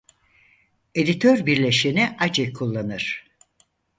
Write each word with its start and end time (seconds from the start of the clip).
Editör 0.95 1.45
bileşeni 1.45 2.17
Ace 2.19 2.53
kullanır. 2.53 3.27